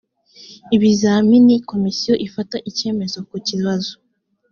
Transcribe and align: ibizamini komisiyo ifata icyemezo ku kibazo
ibizamini 0.75 1.55
komisiyo 1.69 2.13
ifata 2.27 2.57
icyemezo 2.69 3.17
ku 3.29 3.37
kibazo 3.47 3.93